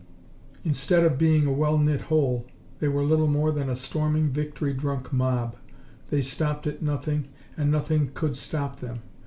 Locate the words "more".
3.27-3.51